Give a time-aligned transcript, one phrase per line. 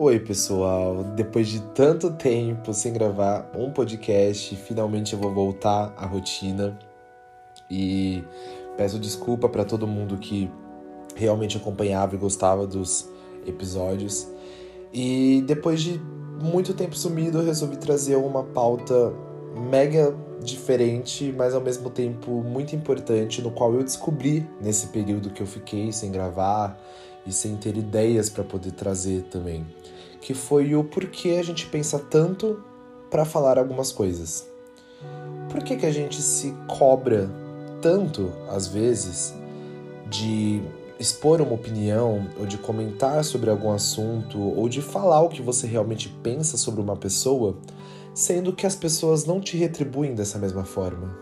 [0.00, 1.02] Oi, pessoal.
[1.16, 6.78] Depois de tanto tempo sem gravar um podcast, finalmente eu vou voltar à rotina.
[7.68, 8.22] E
[8.76, 10.48] peço desculpa para todo mundo que
[11.16, 13.08] realmente acompanhava e gostava dos
[13.44, 14.28] episódios.
[14.92, 16.00] E depois de
[16.40, 19.12] muito tempo sumido, eu resolvi trazer uma pauta
[19.68, 25.42] mega diferente, mas ao mesmo tempo muito importante, no qual eu descobri nesse período que
[25.42, 26.78] eu fiquei sem gravar
[27.26, 29.66] e sem ter ideias para poder trazer também,
[30.20, 32.62] que foi o porquê a gente pensa tanto
[33.10, 34.48] para falar algumas coisas.
[35.50, 37.30] Por que, que a gente se cobra
[37.80, 39.34] tanto, às vezes,
[40.08, 40.60] de
[40.98, 45.66] expor uma opinião, ou de comentar sobre algum assunto, ou de falar o que você
[45.66, 47.56] realmente pensa sobre uma pessoa,
[48.12, 51.16] sendo que as pessoas não te retribuem dessa mesma forma?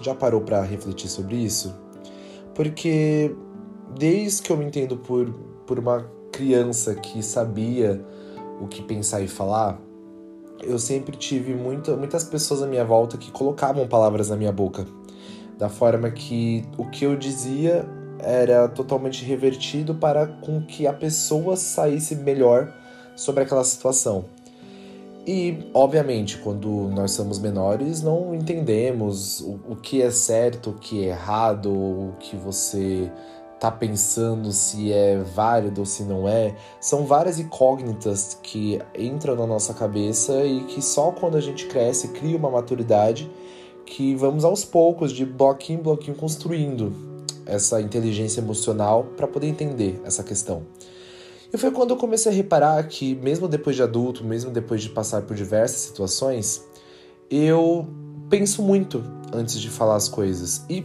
[0.00, 1.74] Já parou para refletir sobre isso?
[2.54, 3.34] Porque
[3.98, 5.30] desde que eu me entendo por,
[5.66, 8.04] por uma criança que sabia
[8.60, 9.80] o que pensar e falar,
[10.62, 14.86] eu sempre tive muita, muitas pessoas à minha volta que colocavam palavras na minha boca.
[15.58, 17.84] Da forma que o que eu dizia
[18.18, 22.72] era totalmente revertido para com que a pessoa saísse melhor
[23.16, 24.24] sobre aquela situação.
[25.26, 31.04] E, obviamente, quando nós somos menores, não entendemos o, o que é certo, o que
[31.04, 33.10] é errado, o que você
[33.62, 36.56] tá pensando se é válido ou se não é.
[36.80, 42.08] São várias incógnitas que entram na nossa cabeça e que só quando a gente cresce
[42.08, 43.30] cria uma maturidade
[43.86, 46.92] que vamos aos poucos, de bloquinho em bloquinho, construindo
[47.46, 50.64] essa inteligência emocional para poder entender essa questão.
[51.52, 54.88] E foi quando eu comecei a reparar que, mesmo depois de adulto, mesmo depois de
[54.88, 56.64] passar por diversas situações,
[57.30, 57.86] eu
[58.28, 60.64] penso muito antes de falar as coisas.
[60.68, 60.84] E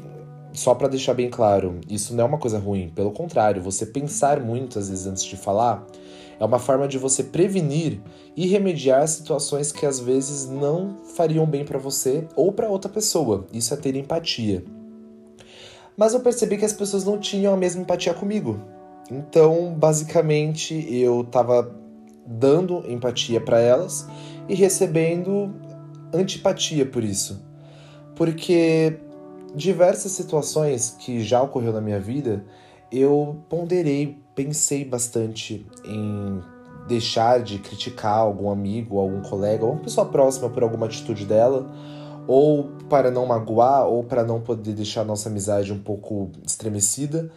[0.54, 4.40] só para deixar bem claro, isso não é uma coisa ruim, pelo contrário, você pensar
[4.40, 5.86] muito às vezes antes de falar
[6.40, 8.00] é uma forma de você prevenir
[8.36, 13.48] e remediar situações que às vezes não fariam bem para você ou para outra pessoa.
[13.52, 14.64] Isso é ter empatia.
[15.96, 18.60] Mas eu percebi que as pessoas não tinham a mesma empatia comigo.
[19.10, 21.76] Então, basicamente, eu tava
[22.26, 24.08] dando empatia para elas
[24.48, 25.56] e recebendo
[26.14, 27.44] antipatia por isso.
[28.16, 29.00] Porque
[29.56, 32.44] diversas situações que já ocorreu na minha vida,
[32.92, 36.42] eu ponderei, pensei bastante em
[36.88, 41.70] deixar de criticar algum amigo, algum colega, ou uma pessoa próxima por alguma atitude dela,
[42.26, 47.30] ou para não magoar, ou para não poder deixar nossa amizade um pouco estremecida.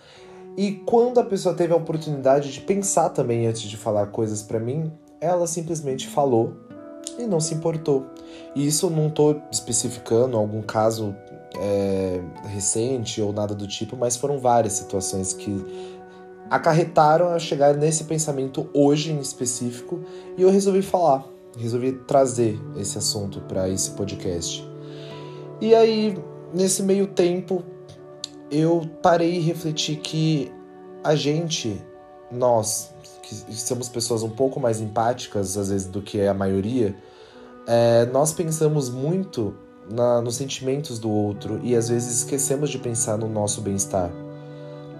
[0.56, 4.58] E quando a pessoa teve a oportunidade de pensar também antes de falar coisas para
[4.58, 6.54] mim, ela simplesmente falou
[7.18, 8.06] e não se importou.
[8.54, 11.14] E isso eu não estou especificando algum caso
[11.60, 15.64] é, recente ou nada do tipo, mas foram várias situações que
[16.48, 20.00] acarretaram a chegar nesse pensamento hoje em específico
[20.38, 21.24] e eu resolvi falar,
[21.56, 24.66] resolvi trazer esse assunto para esse podcast.
[25.60, 26.18] E aí,
[26.52, 27.62] nesse meio tempo,
[28.50, 30.50] eu parei e refleti que
[31.04, 31.80] a gente,
[32.32, 32.92] nós,
[33.22, 36.96] que somos pessoas um pouco mais empáticas às vezes do que a maioria,
[37.66, 39.54] é, nós pensamos muito
[39.90, 44.10] na, nos sentimentos do outro e às vezes esquecemos de pensar no nosso bem-estar.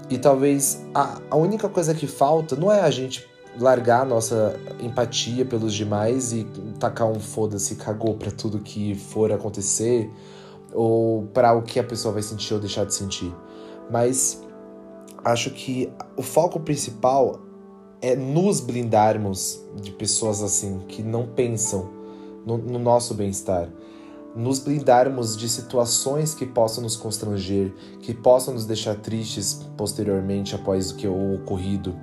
[0.08, 4.58] E talvez a, a única coisa que falta não é a gente largar a nossa
[4.80, 6.44] empatia pelos demais e
[6.78, 10.10] tacar um foda-se, cagou para tudo que for acontecer
[10.72, 13.32] ou para o que a pessoa vai sentir ou deixar de sentir.
[13.90, 14.42] Mas
[15.24, 17.40] acho que o foco principal
[18.02, 21.88] é nos blindarmos de pessoas assim que não pensam
[22.46, 23.68] no, no nosso bem-estar
[24.34, 30.90] nos blindarmos de situações que possam nos constranger, que possam nos deixar tristes posteriormente após
[30.90, 31.96] o que o ocorrido,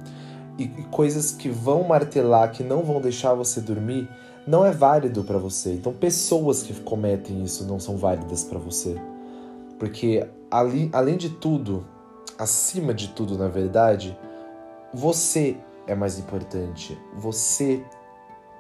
[0.58, 4.10] e coisas que vão martelar, que não vão deixar você dormir,
[4.48, 5.74] não é válido para você.
[5.74, 9.00] Então, pessoas que cometem isso não são válidas para você.
[9.78, 11.86] Porque, ali, além de tudo,
[12.40, 14.18] acima de tudo, na verdade,
[14.94, 16.98] você é mais importante.
[17.16, 17.84] Você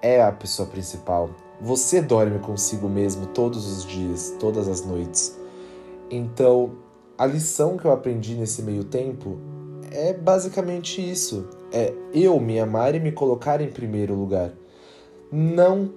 [0.02, 1.30] é a pessoa principal.
[1.60, 5.38] Você dorme consigo mesmo todos os dias, todas as noites.
[6.10, 6.74] Então,
[7.18, 9.40] a lição que eu aprendi nesse meio tempo
[9.92, 14.54] é basicamente isso: é eu me amar e me colocar em primeiro lugar,
[15.32, 15.92] não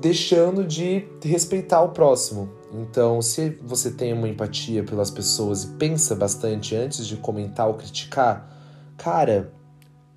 [0.00, 2.50] deixando de respeitar o próximo.
[2.72, 7.74] Então, se você tem uma empatia pelas pessoas e pensa bastante antes de comentar ou
[7.74, 8.50] criticar,
[8.96, 9.52] cara,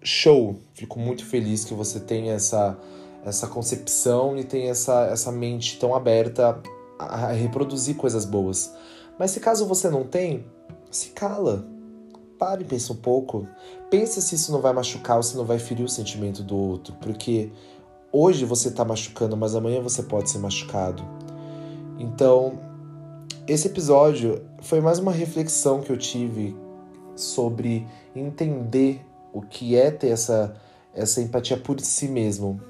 [0.01, 0.55] show!
[0.73, 2.75] Fico muito feliz que você tenha essa
[3.27, 6.61] essa concepção e tem essa, essa mente tão aberta
[6.97, 8.73] a, a reproduzir coisas boas.
[9.19, 10.45] Mas se caso você não tem,
[10.89, 11.67] se cala.
[12.39, 13.45] Pare e pense um pouco.
[13.89, 16.95] Pensa se isso não vai machucar ou se não vai ferir o sentimento do outro,
[17.01, 17.51] porque
[18.11, 21.03] hoje você está machucando, mas amanhã você pode ser machucado.
[21.99, 22.59] Então,
[23.45, 26.55] esse episódio foi mais uma reflexão que eu tive
[27.15, 27.85] sobre
[28.15, 29.01] entender
[29.33, 30.55] o que é ter essa,
[30.93, 32.61] essa empatia por si mesmo.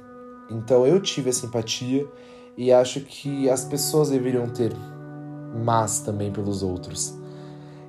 [0.49, 2.07] Então, eu tive essa empatia
[2.57, 4.73] e acho que as pessoas deveriam ter
[5.63, 7.13] mais também pelos outros.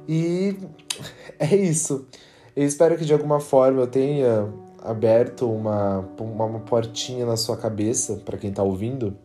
[0.09, 0.57] E
[1.39, 2.07] é isso.
[2.55, 4.53] Eu espero que de alguma forma eu tenha
[4.83, 9.17] aberto uma, uma, uma portinha na sua cabeça, para quem está ouvindo,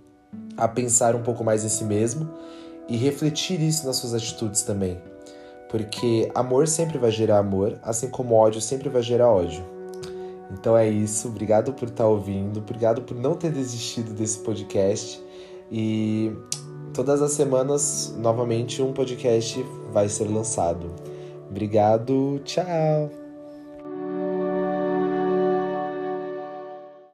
[0.58, 2.30] a pensar um pouco mais em si mesmo
[2.88, 5.00] e refletir isso nas suas atitudes também.
[5.70, 9.73] Porque amor sempre vai gerar amor, assim como ódio sempre vai gerar ódio.
[10.51, 15.22] Então é isso, obrigado por estar tá ouvindo, obrigado por não ter desistido desse podcast.
[15.72, 16.31] E
[16.94, 20.92] todas as semanas, novamente, um podcast vai ser lançado.
[21.50, 23.23] Obrigado, tchau!